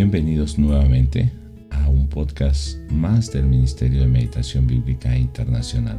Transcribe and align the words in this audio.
Bienvenidos 0.00 0.60
nuevamente 0.60 1.32
a 1.70 1.88
un 1.88 2.06
podcast 2.06 2.78
más 2.88 3.32
del 3.32 3.46
Ministerio 3.46 4.02
de 4.02 4.06
Meditación 4.06 4.64
Bíblica 4.64 5.18
Internacional. 5.18 5.98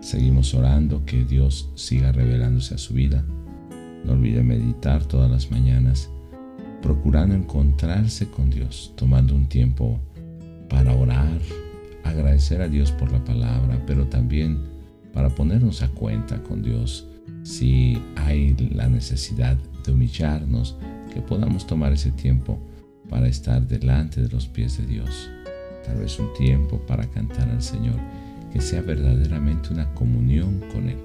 Seguimos 0.00 0.54
orando 0.54 1.04
que 1.04 1.24
Dios 1.24 1.68
siga 1.74 2.12
revelándose 2.12 2.76
a 2.76 2.78
su 2.78 2.94
vida. 2.94 3.24
No 4.04 4.12
olvide 4.12 4.44
meditar 4.44 5.04
todas 5.06 5.28
las 5.28 5.50
mañanas, 5.50 6.08
procurando 6.80 7.34
encontrarse 7.34 8.30
con 8.30 8.48
Dios, 8.48 8.92
tomando 8.94 9.34
un 9.34 9.48
tiempo 9.48 9.98
para 10.68 10.94
orar, 10.94 11.40
agradecer 12.04 12.60
a 12.60 12.68
Dios 12.68 12.92
por 12.92 13.10
la 13.10 13.24
palabra, 13.24 13.82
pero 13.88 14.06
también 14.06 14.60
para 15.12 15.30
ponernos 15.30 15.82
a 15.82 15.88
cuenta 15.88 16.40
con 16.44 16.62
Dios 16.62 17.08
si 17.42 17.98
hay 18.14 18.54
la 18.72 18.86
necesidad 18.86 19.58
de 19.84 19.92
humillarnos, 19.92 20.76
que 21.12 21.20
podamos 21.20 21.66
tomar 21.66 21.92
ese 21.92 22.12
tiempo 22.12 22.60
para 23.08 23.28
estar 23.28 23.66
delante 23.66 24.22
de 24.22 24.28
los 24.28 24.46
pies 24.46 24.78
de 24.78 24.86
Dios. 24.86 25.30
Tal 25.84 25.98
vez 25.98 26.18
un 26.18 26.32
tiempo 26.34 26.78
para 26.86 27.06
cantar 27.06 27.48
al 27.48 27.62
Señor, 27.62 27.98
que 28.52 28.60
sea 28.60 28.82
verdaderamente 28.82 29.72
una 29.72 29.92
comunión 29.94 30.62
con 30.72 30.88
Él. 30.88 30.98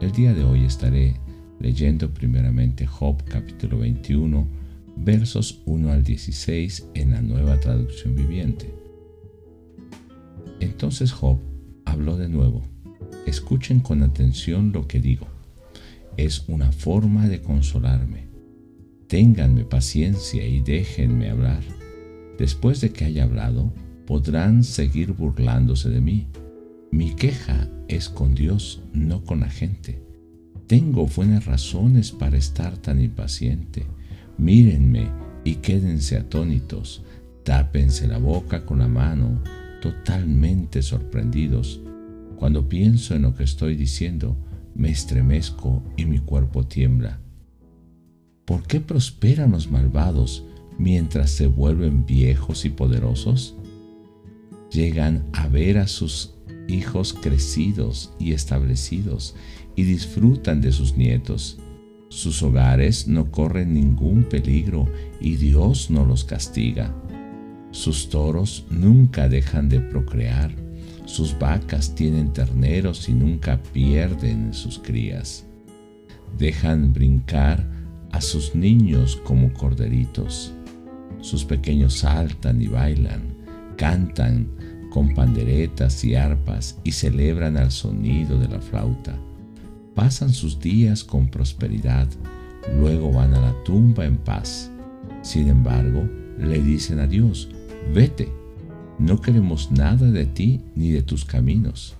El 0.00 0.12
día 0.12 0.32
de 0.32 0.44
hoy 0.44 0.64
estaré 0.64 1.16
leyendo 1.60 2.10
primeramente 2.10 2.86
Job 2.86 3.22
capítulo 3.24 3.78
21, 3.78 4.46
versos 4.96 5.60
1 5.66 5.90
al 5.90 6.02
16 6.02 6.86
en 6.94 7.10
la 7.12 7.20
nueva 7.20 7.58
traducción 7.60 8.14
viviente. 8.14 8.72
Entonces 10.60 11.12
Job 11.12 11.38
habló 11.84 12.16
de 12.16 12.28
nuevo. 12.28 12.62
Escuchen 13.26 13.80
con 13.80 14.02
atención 14.02 14.72
lo 14.72 14.86
que 14.86 15.00
digo. 15.00 15.26
Es 16.16 16.48
una 16.48 16.72
forma 16.72 17.28
de 17.28 17.42
consolarme 17.42 18.27
Ténganme 19.08 19.64
paciencia 19.64 20.46
y 20.46 20.60
déjenme 20.60 21.30
hablar. 21.30 21.62
Después 22.38 22.82
de 22.82 22.90
que 22.90 23.06
haya 23.06 23.24
hablado, 23.24 23.72
podrán 24.06 24.62
seguir 24.62 25.12
burlándose 25.12 25.88
de 25.88 26.02
mí. 26.02 26.26
Mi 26.92 27.14
queja 27.14 27.70
es 27.88 28.10
con 28.10 28.34
Dios, 28.34 28.82
no 28.92 29.24
con 29.24 29.40
la 29.40 29.48
gente. 29.48 30.02
Tengo 30.66 31.06
buenas 31.06 31.46
razones 31.46 32.12
para 32.12 32.36
estar 32.36 32.76
tan 32.76 33.00
impaciente. 33.00 33.86
Mírenme 34.36 35.08
y 35.42 35.54
quédense 35.54 36.18
atónitos. 36.18 37.02
Tápense 37.44 38.06
la 38.08 38.18
boca 38.18 38.66
con 38.66 38.80
la 38.80 38.88
mano, 38.88 39.42
totalmente 39.80 40.82
sorprendidos. 40.82 41.80
Cuando 42.36 42.68
pienso 42.68 43.14
en 43.14 43.22
lo 43.22 43.34
que 43.34 43.44
estoy 43.44 43.74
diciendo, 43.74 44.36
me 44.74 44.90
estremezco 44.90 45.82
y 45.96 46.04
mi 46.04 46.18
cuerpo 46.18 46.66
tiembla. 46.66 47.20
¿Por 48.48 48.62
qué 48.62 48.80
prosperan 48.80 49.50
los 49.50 49.70
malvados 49.70 50.42
mientras 50.78 51.30
se 51.32 51.48
vuelven 51.48 52.06
viejos 52.06 52.64
y 52.64 52.70
poderosos? 52.70 53.54
Llegan 54.72 55.26
a 55.34 55.48
ver 55.48 55.76
a 55.76 55.86
sus 55.86 56.32
hijos 56.66 57.12
crecidos 57.12 58.10
y 58.18 58.32
establecidos 58.32 59.36
y 59.76 59.82
disfrutan 59.82 60.62
de 60.62 60.72
sus 60.72 60.96
nietos. 60.96 61.58
Sus 62.08 62.42
hogares 62.42 63.06
no 63.06 63.30
corren 63.30 63.74
ningún 63.74 64.24
peligro 64.24 64.90
y 65.20 65.36
Dios 65.36 65.90
no 65.90 66.06
los 66.06 66.24
castiga. 66.24 66.96
Sus 67.70 68.08
toros 68.08 68.64
nunca 68.70 69.28
dejan 69.28 69.68
de 69.68 69.80
procrear. 69.80 70.56
Sus 71.04 71.38
vacas 71.38 71.94
tienen 71.94 72.32
terneros 72.32 73.10
y 73.10 73.12
nunca 73.12 73.62
pierden 73.74 74.54
sus 74.54 74.78
crías. 74.78 75.44
Dejan 76.38 76.94
brincar 76.94 77.77
a 78.18 78.20
sus 78.20 78.56
niños 78.56 79.14
como 79.22 79.52
corderitos. 79.52 80.52
Sus 81.20 81.44
pequeños 81.44 81.98
saltan 81.98 82.60
y 82.60 82.66
bailan, 82.66 83.22
cantan 83.76 84.48
con 84.90 85.14
panderetas 85.14 86.04
y 86.04 86.16
arpas 86.16 86.80
y 86.82 86.90
celebran 86.90 87.56
al 87.56 87.70
sonido 87.70 88.36
de 88.40 88.48
la 88.48 88.60
flauta. 88.60 89.16
Pasan 89.94 90.32
sus 90.32 90.58
días 90.58 91.04
con 91.04 91.28
prosperidad, 91.28 92.08
luego 92.80 93.12
van 93.12 93.34
a 93.34 93.40
la 93.40 93.54
tumba 93.62 94.04
en 94.04 94.16
paz. 94.16 94.68
Sin 95.22 95.46
embargo, 95.46 96.02
le 96.40 96.60
dicen 96.60 96.98
a 96.98 97.06
Dios, 97.06 97.48
vete, 97.94 98.28
no 98.98 99.20
queremos 99.20 99.70
nada 99.70 100.10
de 100.10 100.26
ti 100.26 100.60
ni 100.74 100.90
de 100.90 101.02
tus 101.02 101.24
caminos. 101.24 101.94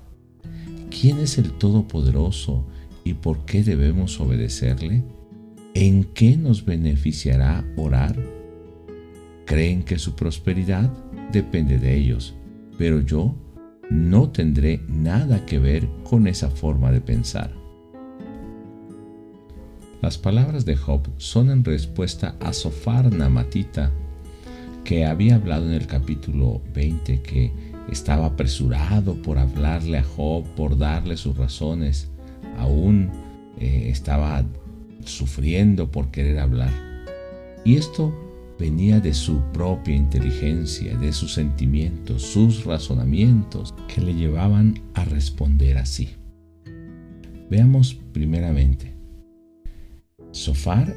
¿Quién 0.90 1.20
es 1.20 1.38
el 1.38 1.52
Todopoderoso 1.52 2.64
y 3.04 3.14
por 3.14 3.44
qué 3.44 3.62
debemos 3.62 4.18
obedecerle? 4.18 5.04
¿En 5.80 6.02
qué 6.02 6.36
nos 6.36 6.64
beneficiará 6.64 7.64
orar? 7.76 8.16
Creen 9.44 9.84
que 9.84 9.96
su 9.96 10.16
prosperidad 10.16 10.92
depende 11.30 11.78
de 11.78 11.96
ellos, 11.96 12.34
pero 12.76 13.00
yo 13.00 13.36
no 13.88 14.28
tendré 14.28 14.80
nada 14.88 15.46
que 15.46 15.60
ver 15.60 15.88
con 16.02 16.26
esa 16.26 16.50
forma 16.50 16.90
de 16.90 17.00
pensar. 17.00 17.52
Las 20.02 20.18
palabras 20.18 20.64
de 20.64 20.74
Job 20.74 21.02
son 21.16 21.48
en 21.48 21.64
respuesta 21.64 22.34
a 22.40 22.52
Sofar 22.52 23.12
Namatita, 23.12 23.92
que 24.82 25.06
había 25.06 25.36
hablado 25.36 25.66
en 25.66 25.74
el 25.74 25.86
capítulo 25.86 26.60
20 26.74 27.22
que 27.22 27.52
estaba 27.88 28.26
apresurado 28.26 29.14
por 29.22 29.38
hablarle 29.38 29.98
a 29.98 30.02
Job, 30.02 30.44
por 30.56 30.76
darle 30.76 31.16
sus 31.16 31.36
razones, 31.36 32.10
aún 32.56 33.12
eh, 33.60 33.90
estaba 33.90 34.44
sufriendo 35.08 35.90
por 35.90 36.10
querer 36.10 36.38
hablar. 36.38 36.72
Y 37.64 37.76
esto 37.76 38.14
venía 38.58 39.00
de 39.00 39.14
su 39.14 39.40
propia 39.52 39.94
inteligencia, 39.94 40.96
de 40.96 41.12
sus 41.12 41.34
sentimientos, 41.34 42.22
sus 42.22 42.64
razonamientos 42.64 43.74
que 43.92 44.00
le 44.00 44.14
llevaban 44.14 44.80
a 44.94 45.04
responder 45.04 45.78
así. 45.78 46.10
Veamos 47.50 47.94
primeramente. 48.12 48.92
Sofar 50.32 50.94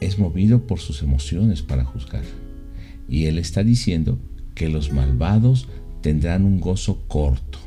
es 0.00 0.18
movido 0.18 0.66
por 0.66 0.80
sus 0.80 1.02
emociones 1.02 1.62
para 1.62 1.84
juzgar. 1.84 2.24
Y 3.08 3.26
él 3.26 3.38
está 3.38 3.62
diciendo 3.62 4.18
que 4.54 4.68
los 4.68 4.92
malvados 4.92 5.68
tendrán 6.00 6.44
un 6.44 6.60
gozo 6.60 7.04
corto. 7.06 7.58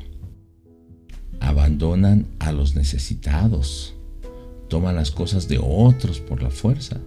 Abandonan 1.40 2.28
a 2.40 2.52
los 2.52 2.76
necesitados 2.76 3.96
toman 4.70 4.96
las 4.96 5.12
cosas 5.12 5.48
de 5.48 5.60
otros 5.62 6.20
por 6.20 6.42
la 6.42 6.50
fuerza. 6.50 7.02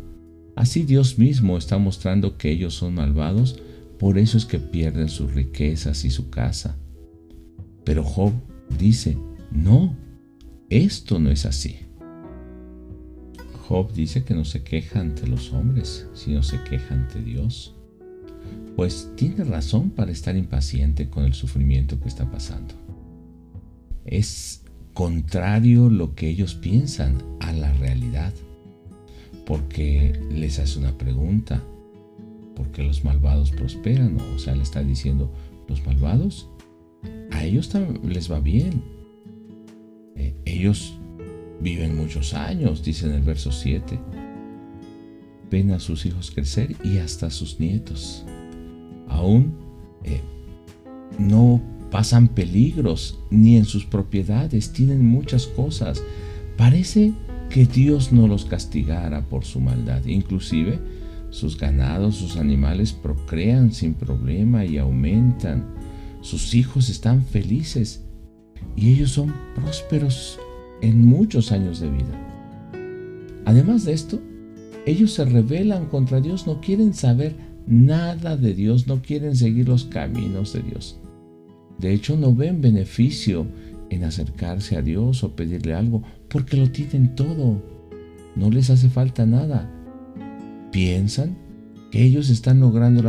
Así 0.55 0.83
Dios 0.83 1.19
mismo 1.19 1.57
está 1.57 1.79
mostrando 1.79 2.37
que 2.37 2.51
ellos 2.51 2.75
son 2.75 2.95
malvados, 2.95 3.59
por 3.99 4.19
eso 4.19 4.37
es 4.37 4.45
que 4.45 4.59
pierden 4.59 5.09
sus 5.09 5.33
riquezas 5.33 6.05
y 6.05 6.11
su 6.11 6.29
casa. 6.29 6.77
Pero 7.85 8.05
Job 8.05 8.33
dice, 8.79 9.17
no, 9.51 9.97
esto 10.69 11.19
no 11.19 11.31
es 11.31 11.47
así. 11.47 11.77
Job 13.69 13.93
dice 13.93 14.25
que 14.25 14.35
no 14.35 14.45
se 14.45 14.63
queja 14.63 15.01
ante 15.01 15.27
los 15.27 15.53
hombres, 15.53 16.07
sino 16.15 16.43
se 16.43 16.63
queja 16.65 16.95
ante 16.95 17.23
Dios. 17.23 17.75
Pues 18.77 19.11
tiene 19.17 19.45
razón 19.45 19.91
para 19.91 20.11
estar 20.11 20.37
impaciente 20.37 21.09
con 21.09 21.25
el 21.25 21.35
sufrimiento 21.35 21.99
que 22.01 22.09
está 22.09 22.31
pasando. 22.31 22.75
Es 24.05 24.62
contrario 24.93 25.91
lo 25.91 26.15
que 26.15 26.29
ellos 26.29 26.55
piensan 26.55 27.23
a 27.41 27.53
la 27.53 27.73
realidad. 27.75 28.33
Porque 29.47 30.19
les 30.31 30.59
hace 30.59 30.79
una 30.79 30.97
pregunta. 30.97 31.63
¿Por 32.55 32.69
qué 32.69 32.83
los 32.83 33.05
malvados 33.05 33.51
prosperan? 33.51 34.19
O 34.35 34.39
sea, 34.39 34.55
le 34.55 34.63
está 34.63 34.83
diciendo, 34.83 35.33
los 35.69 35.85
malvados, 35.87 36.49
a 37.31 37.45
ellos 37.45 37.71
les 38.05 38.31
va 38.31 38.41
bien. 38.41 38.83
Eh, 40.17 40.35
ellos 40.45 40.95
viven 41.61 41.97
muchos 41.97 42.35
años, 42.35 42.85
dice 42.85 43.07
en 43.07 43.13
el 43.13 43.23
verso 43.23 43.51
7. 43.51 43.99
Ven 45.51 45.71
a 45.71 45.81
sus 45.81 46.07
hijos 46.07 46.31
crecer 46.31 46.77
y 46.85 46.99
hasta 46.99 47.31
sus 47.31 47.59
nietos. 47.59 48.25
Aún 49.09 49.55
eh, 50.05 50.21
no 51.19 51.61
pasan 51.93 52.29
peligros 52.29 53.19
ni 53.31 53.57
en 53.57 53.67
sus 53.67 53.85
propiedades, 53.85 54.73
tienen 54.73 55.05
muchas 55.07 55.47
cosas. 55.47 56.03
Parece 56.57 57.13
que 57.51 57.67
Dios 57.67 58.13
no 58.13 58.27
los 58.27 58.47
castigara 58.47 59.29
por 59.29 59.45
su 59.45 59.61
maldad. 59.61 60.03
Inclusive 60.07 60.81
sus 61.29 61.59
ganados, 61.59 62.17
sus 62.17 62.39
animales 62.39 62.93
procrean 62.95 63.73
sin 63.73 63.93
problema 63.93 64.65
y 64.65 64.79
aumentan. 64.79 65.67
Sus 66.23 66.55
hijos 66.55 66.89
están 66.89 67.27
felices 67.27 68.03
y 68.75 68.95
ellos 68.95 69.11
son 69.11 69.35
prósperos 69.55 70.39
en 70.81 71.05
muchos 71.05 71.53
años 71.53 71.79
de 71.79 71.91
vida. 71.91 73.43
Además 73.45 73.85
de 73.85 73.93
esto, 73.93 74.19
ellos 74.87 75.13
se 75.13 75.27
rebelan 75.27 75.87
contra 75.87 76.23
Dios, 76.23 76.47
no 76.47 76.61
quieren 76.63 76.95
saber 76.95 77.37
nada 77.67 78.39
de 78.39 78.55
Dios, 78.55 78.87
no 78.87 79.03
quieren 79.03 79.37
seguir 79.37 79.69
los 79.69 79.85
caminos 79.85 80.55
de 80.55 80.63
Dios. 80.63 81.02
De 81.83 81.93
hecho, 81.93 82.17
no 82.17 82.33
ven 82.33 82.61
beneficio 82.61 83.45
en 83.91 84.05
acercarse 84.05 84.77
a 84.77 84.83
Dios 84.83 85.25
o 85.25 85.35
pedirle 85.35 85.75
algo 85.75 86.03
porque 86.29 86.57
lo 86.57 86.71
tienen 86.71 87.17
todo. 87.17 87.61
No 88.37 88.51
les 88.51 88.71
hace 88.71 88.89
falta 88.89 89.27
nada. 89.27 89.69
Piensan 90.71 91.37
que 91.91 92.05
ellos 92.05 92.31
están 92.31 92.61
logrando 92.61 93.03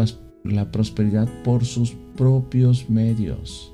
la 0.44 0.72
prosperidad 0.72 1.30
por 1.44 1.66
sus 1.66 1.92
propios 2.18 2.90
medios. 2.90 3.72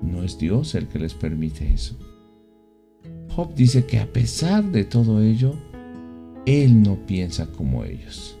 No 0.00 0.22
es 0.22 0.38
Dios 0.38 0.76
el 0.76 0.86
que 0.86 1.00
les 1.00 1.12
permite 1.12 1.74
eso. 1.74 1.96
Job 3.30 3.56
dice 3.56 3.86
que 3.86 3.98
a 3.98 4.12
pesar 4.12 4.70
de 4.70 4.84
todo 4.84 5.20
ello, 5.20 5.56
él 6.46 6.80
no 6.80 6.94
piensa 7.06 7.46
como 7.46 7.82
ellos. 7.82 8.38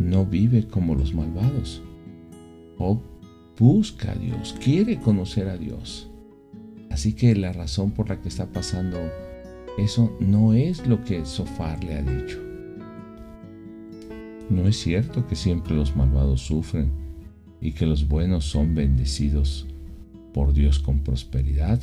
No 0.00 0.26
vive 0.26 0.66
como 0.66 0.96
los 0.96 1.14
malvados. 1.14 1.82
Job 2.78 3.00
busca 3.58 4.12
a 4.12 4.14
Dios, 4.14 4.56
quiere 4.62 4.98
conocer 4.98 5.48
a 5.48 5.56
Dios. 5.56 6.10
Así 6.90 7.12
que 7.12 7.34
la 7.34 7.52
razón 7.52 7.90
por 7.90 8.08
la 8.08 8.20
que 8.20 8.28
está 8.28 8.46
pasando 8.46 8.98
eso 9.78 10.16
no 10.20 10.54
es 10.54 10.86
lo 10.86 11.04
que 11.04 11.26
Sofar 11.26 11.84
le 11.84 11.94
ha 11.94 12.02
dicho. 12.02 12.40
No 14.48 14.66
es 14.66 14.78
cierto 14.78 15.26
que 15.26 15.36
siempre 15.36 15.74
los 15.74 15.96
malvados 15.96 16.40
sufren 16.40 16.90
y 17.60 17.72
que 17.72 17.84
los 17.84 18.08
buenos 18.08 18.44
son 18.44 18.74
bendecidos 18.74 19.66
por 20.32 20.52
Dios 20.52 20.78
con 20.78 21.00
prosperidad 21.00 21.80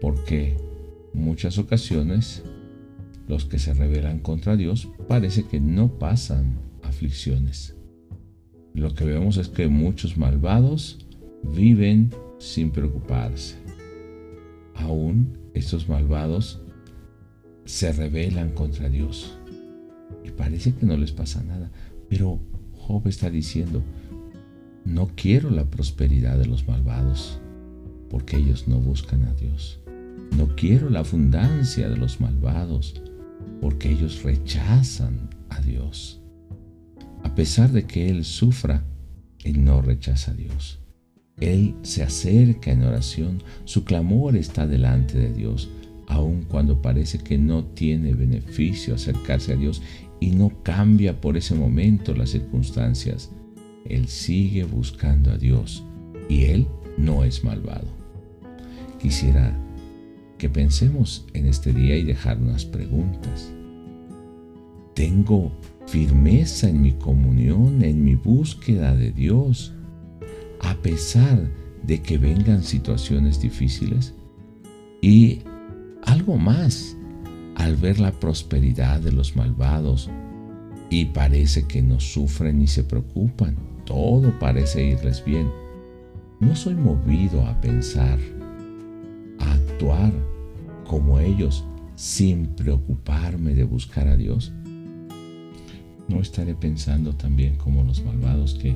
porque 0.00 0.56
muchas 1.12 1.58
ocasiones 1.58 2.42
los 3.26 3.44
que 3.44 3.58
se 3.58 3.74
rebelan 3.74 4.20
contra 4.20 4.56
Dios 4.56 4.88
parece 5.06 5.44
que 5.44 5.60
no 5.60 5.98
pasan 5.98 6.58
aflicciones. 6.82 7.77
Lo 8.78 8.94
que 8.94 9.04
vemos 9.04 9.36
es 9.36 9.48
que 9.48 9.66
muchos 9.66 10.16
malvados 10.16 11.04
viven 11.42 12.10
sin 12.38 12.70
preocuparse. 12.70 13.56
Aún 14.74 15.36
estos 15.52 15.88
malvados 15.88 16.60
se 17.64 17.92
rebelan 17.92 18.50
contra 18.50 18.88
Dios 18.88 19.36
y 20.24 20.30
parece 20.30 20.74
que 20.74 20.86
no 20.86 20.96
les 20.96 21.10
pasa 21.10 21.42
nada. 21.42 21.72
Pero 22.08 22.38
Job 22.72 23.08
está 23.08 23.30
diciendo, 23.30 23.82
no 24.84 25.08
quiero 25.16 25.50
la 25.50 25.64
prosperidad 25.64 26.38
de 26.38 26.46
los 26.46 26.66
malvados 26.68 27.40
porque 28.08 28.36
ellos 28.36 28.68
no 28.68 28.78
buscan 28.78 29.24
a 29.24 29.34
Dios. 29.34 29.80
No 30.36 30.54
quiero 30.54 30.88
la 30.88 31.00
abundancia 31.00 31.88
de 31.88 31.96
los 31.96 32.20
malvados, 32.20 33.02
porque 33.60 33.90
ellos 33.90 34.22
rechazan 34.22 35.30
a 35.48 35.60
Dios. 35.60 36.17
Pesar 37.38 37.70
de 37.70 37.84
que 37.84 38.08
Él 38.08 38.24
sufra, 38.24 38.82
Él 39.44 39.64
no 39.64 39.80
rechaza 39.80 40.32
a 40.32 40.34
Dios. 40.34 40.80
Él 41.38 41.76
se 41.82 42.02
acerca 42.02 42.72
en 42.72 42.82
oración, 42.82 43.44
su 43.64 43.84
clamor 43.84 44.34
está 44.34 44.66
delante 44.66 45.16
de 45.16 45.32
Dios, 45.32 45.70
aun 46.08 46.42
cuando 46.42 46.82
parece 46.82 47.20
que 47.20 47.38
no 47.38 47.64
tiene 47.64 48.14
beneficio 48.14 48.96
acercarse 48.96 49.52
a 49.52 49.56
Dios 49.56 49.82
y 50.18 50.30
no 50.30 50.64
cambia 50.64 51.20
por 51.20 51.36
ese 51.36 51.54
momento 51.54 52.12
las 52.12 52.30
circunstancias. 52.30 53.30
Él 53.84 54.08
sigue 54.08 54.64
buscando 54.64 55.30
a 55.30 55.38
Dios 55.38 55.84
y 56.28 56.46
Él 56.46 56.66
no 56.96 57.22
es 57.22 57.44
malvado. 57.44 57.86
Quisiera 59.00 59.56
que 60.38 60.48
pensemos 60.48 61.24
en 61.34 61.46
este 61.46 61.72
día 61.72 61.96
y 61.96 62.02
dejar 62.02 62.38
unas 62.38 62.64
preguntas. 62.64 63.52
¿Tengo 64.96 65.52
firmeza 65.88 66.68
en 66.68 66.82
mi 66.82 66.92
comunión, 66.92 67.82
en 67.82 68.04
mi 68.04 68.14
búsqueda 68.14 68.94
de 68.94 69.10
Dios, 69.10 69.72
a 70.60 70.74
pesar 70.76 71.50
de 71.82 72.02
que 72.02 72.18
vengan 72.18 72.62
situaciones 72.62 73.40
difíciles? 73.40 74.14
Y 75.00 75.40
algo 76.04 76.36
más, 76.36 76.94
al 77.54 77.76
ver 77.76 78.00
la 78.00 78.12
prosperidad 78.12 79.00
de 79.00 79.12
los 79.12 79.34
malvados, 79.34 80.10
y 80.90 81.06
parece 81.06 81.66
que 81.66 81.80
no 81.80 82.00
sufren 82.00 82.58
ni 82.58 82.66
se 82.66 82.84
preocupan, 82.84 83.56
todo 83.84 84.38
parece 84.38 84.84
irles 84.84 85.24
bien, 85.24 85.50
no 86.40 86.54
soy 86.54 86.74
movido 86.74 87.46
a 87.46 87.58
pensar, 87.62 88.18
a 89.38 89.52
actuar 89.54 90.12
como 90.86 91.18
ellos 91.18 91.64
sin 91.94 92.46
preocuparme 92.48 93.54
de 93.54 93.64
buscar 93.64 94.06
a 94.06 94.16
Dios? 94.16 94.52
¿No 96.08 96.22
estaré 96.22 96.54
pensando 96.54 97.14
también 97.14 97.56
como 97.56 97.84
los 97.84 98.02
malvados 98.02 98.54
que 98.54 98.74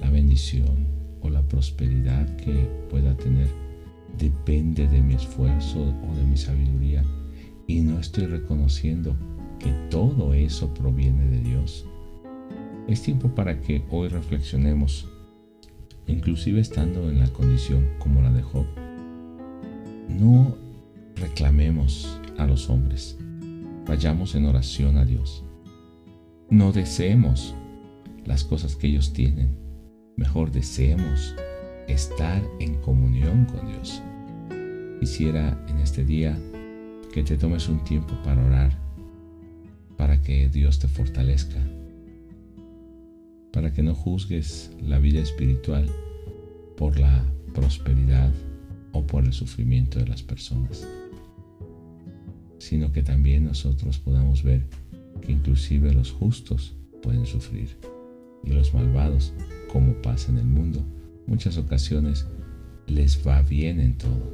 la 0.00 0.08
bendición 0.08 0.88
o 1.20 1.28
la 1.28 1.42
prosperidad 1.42 2.34
que 2.36 2.66
pueda 2.88 3.14
tener 3.14 3.48
depende 4.18 4.88
de 4.88 5.02
mi 5.02 5.14
esfuerzo 5.14 5.80
o 5.80 6.14
de 6.16 6.24
mi 6.24 6.38
sabiduría 6.38 7.04
y 7.66 7.80
no 7.80 8.00
estoy 8.00 8.24
reconociendo 8.24 9.14
que 9.58 9.70
todo 9.90 10.32
eso 10.32 10.72
proviene 10.72 11.26
de 11.26 11.40
Dios? 11.40 11.84
Es 12.88 13.02
tiempo 13.02 13.28
para 13.34 13.60
que 13.60 13.84
hoy 13.90 14.08
reflexionemos, 14.08 15.06
inclusive 16.06 16.60
estando 16.60 17.10
en 17.10 17.20
la 17.20 17.28
condición 17.28 17.86
como 17.98 18.22
la 18.22 18.32
de 18.32 18.42
Job. 18.42 18.66
No 20.08 20.56
reclamemos 21.16 22.18
a 22.38 22.46
los 22.46 22.70
hombres, 22.70 23.18
vayamos 23.86 24.34
en 24.34 24.46
oración 24.46 24.96
a 24.96 25.04
Dios. 25.04 25.44
No 26.50 26.72
deseemos 26.72 27.54
las 28.26 28.42
cosas 28.42 28.74
que 28.74 28.88
ellos 28.88 29.12
tienen, 29.12 29.56
mejor 30.16 30.50
deseemos 30.50 31.36
estar 31.86 32.42
en 32.58 32.74
comunión 32.82 33.44
con 33.44 33.68
Dios. 33.68 34.02
Quisiera 34.98 35.64
en 35.68 35.78
este 35.78 36.04
día 36.04 36.36
que 37.12 37.22
te 37.22 37.36
tomes 37.36 37.68
un 37.68 37.84
tiempo 37.84 38.14
para 38.24 38.44
orar, 38.44 38.76
para 39.96 40.20
que 40.22 40.48
Dios 40.48 40.80
te 40.80 40.88
fortalezca, 40.88 41.60
para 43.52 43.72
que 43.72 43.84
no 43.84 43.94
juzgues 43.94 44.72
la 44.82 44.98
vida 44.98 45.20
espiritual 45.20 45.88
por 46.76 46.98
la 46.98 47.24
prosperidad 47.54 48.32
o 48.90 49.06
por 49.06 49.24
el 49.24 49.32
sufrimiento 49.32 50.00
de 50.00 50.08
las 50.08 50.22
personas 50.24 50.84
sino 52.60 52.92
que 52.92 53.02
también 53.02 53.46
nosotros 53.46 53.98
podamos 53.98 54.42
ver 54.42 54.66
que 55.20 55.32
inclusive 55.32 55.92
los 55.92 56.10
justos 56.10 56.74
pueden 57.02 57.26
sufrir 57.26 57.76
y 58.44 58.50
los 58.50 58.74
malvados, 58.74 59.32
como 59.72 59.92
pasa 60.02 60.30
en 60.30 60.38
el 60.38 60.46
mundo, 60.46 60.84
muchas 61.26 61.56
ocasiones 61.58 62.26
les 62.86 63.26
va 63.26 63.42
bien 63.42 63.80
en 63.80 63.96
todo, 63.96 64.32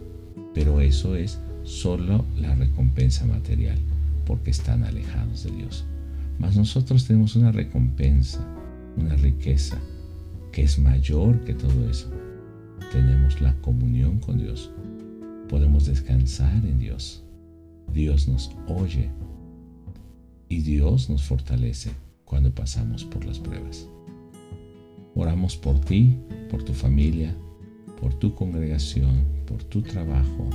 pero 0.54 0.80
eso 0.80 1.16
es 1.16 1.38
solo 1.64 2.24
la 2.36 2.54
recompensa 2.54 3.26
material, 3.26 3.78
porque 4.24 4.50
están 4.50 4.84
alejados 4.84 5.44
de 5.44 5.50
Dios. 5.50 5.84
Mas 6.38 6.56
nosotros 6.56 7.06
tenemos 7.06 7.36
una 7.36 7.52
recompensa, 7.52 8.46
una 8.96 9.16
riqueza 9.16 9.78
que 10.52 10.62
es 10.62 10.78
mayor 10.78 11.44
que 11.44 11.54
todo 11.54 11.88
eso. 11.90 12.10
Tenemos 12.92 13.40
la 13.40 13.54
comunión 13.60 14.18
con 14.20 14.38
Dios. 14.38 14.70
Podemos 15.48 15.86
descansar 15.86 16.64
en 16.64 16.78
Dios. 16.78 17.22
Dios 17.92 18.28
nos 18.28 18.50
oye 18.68 19.10
y 20.48 20.62
Dios 20.62 21.10
nos 21.10 21.22
fortalece 21.24 21.90
cuando 22.24 22.54
pasamos 22.54 23.04
por 23.04 23.24
las 23.24 23.38
pruebas. 23.38 23.88
Oramos 25.14 25.56
por 25.56 25.80
ti, 25.80 26.16
por 26.50 26.62
tu 26.62 26.72
familia, 26.72 27.34
por 28.00 28.14
tu 28.14 28.34
congregación, 28.34 29.24
por 29.46 29.64
tu 29.64 29.82
trabajo, 29.82 30.50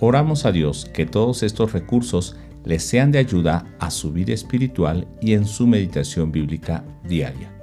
Oramos 0.00 0.44
a 0.44 0.52
Dios 0.52 0.88
que 0.92 1.06
todos 1.06 1.42
estos 1.42 1.72
recursos 1.72 2.36
les 2.64 2.84
sean 2.84 3.10
de 3.10 3.18
ayuda 3.18 3.66
a 3.80 3.90
su 3.90 4.12
vida 4.12 4.32
espiritual 4.32 5.08
y 5.20 5.32
en 5.32 5.44
su 5.46 5.66
meditación 5.66 6.30
bíblica 6.30 6.84
diaria. 7.04 7.57